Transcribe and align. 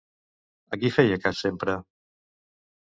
A 0.77 0.81
qui 0.83 0.91
feia 0.95 1.21
cas 1.27 1.45
sempre? 1.47 1.79